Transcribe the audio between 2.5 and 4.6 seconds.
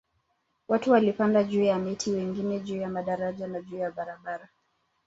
juu ya madaraja na juu ya barabara